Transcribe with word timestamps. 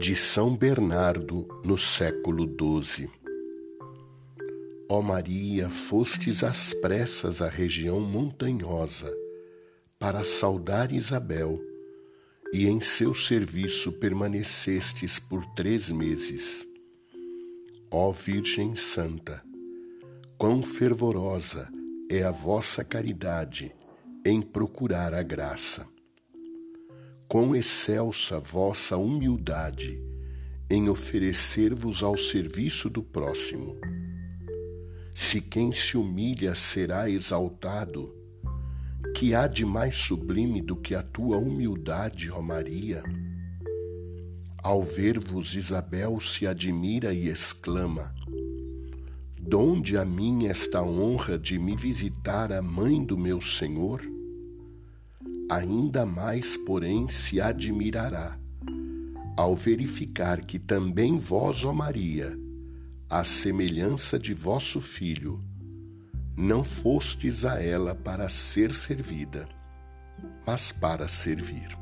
de 0.00 0.16
São 0.16 0.56
Bernardo 0.56 1.46
no 1.62 1.76
século 1.76 2.46
XII. 2.46 3.10
Ó 4.88 5.02
Maria, 5.02 5.68
fostes 5.68 6.42
às 6.42 6.72
pressas 6.72 7.42
à 7.42 7.50
região 7.50 8.00
montanhosa 8.00 9.14
para 9.98 10.24
saudar 10.24 10.90
Isabel, 10.90 11.60
e 12.50 12.66
em 12.66 12.80
seu 12.80 13.14
serviço 13.14 13.92
permanecestes 13.92 15.18
por 15.18 15.44
três 15.54 15.90
meses. 15.90 16.66
Ó 17.90 18.10
Virgem 18.10 18.76
Santa, 18.76 19.44
quão 20.38 20.62
fervorosa 20.62 21.70
é 22.10 22.22
a 22.22 22.30
vossa 22.30 22.82
caridade 22.82 23.70
em 24.24 24.40
procurar 24.40 25.12
a 25.12 25.22
graça 25.22 25.86
quão 27.30 27.54
excelsa 27.54 28.40
vossa 28.40 28.96
humildade 28.96 30.02
em 30.68 30.88
oferecer-vos 30.88 32.02
ao 32.02 32.16
serviço 32.16 32.90
do 32.90 33.04
próximo. 33.04 33.78
Se 35.14 35.40
quem 35.40 35.72
se 35.72 35.96
humilha 35.96 36.56
será 36.56 37.08
exaltado, 37.08 38.12
que 39.14 39.32
há 39.32 39.46
de 39.46 39.64
mais 39.64 39.94
sublime 39.94 40.60
do 40.60 40.74
que 40.74 40.92
a 40.92 41.04
tua 41.04 41.38
humildade, 41.38 42.32
ó 42.32 42.42
Maria? 42.42 43.00
Ao 44.58 44.82
ver-vos, 44.82 45.54
Isabel 45.54 46.18
se 46.18 46.48
admira 46.48 47.14
e 47.14 47.28
exclama: 47.28 48.12
Donde 49.40 49.96
a 49.96 50.04
mim 50.04 50.48
esta 50.48 50.82
honra 50.82 51.38
de 51.38 51.60
me 51.60 51.76
visitar 51.76 52.50
a 52.50 52.60
mãe 52.60 53.04
do 53.04 53.16
meu 53.16 53.40
Senhor? 53.40 54.19
Ainda 55.50 56.06
mais, 56.06 56.56
porém, 56.56 57.08
se 57.08 57.40
admirará 57.40 58.38
ao 59.36 59.56
verificar 59.56 60.42
que 60.42 60.58
também 60.58 61.18
vós, 61.18 61.64
ó 61.64 61.72
Maria, 61.72 62.38
à 63.08 63.24
semelhança 63.24 64.18
de 64.18 64.34
vosso 64.34 64.80
filho, 64.80 65.42
não 66.36 66.62
fostes 66.62 67.44
a 67.44 67.62
ela 67.62 67.94
para 67.94 68.28
ser 68.28 68.74
servida, 68.74 69.48
mas 70.46 70.72
para 70.72 71.08
servir. 71.08 71.76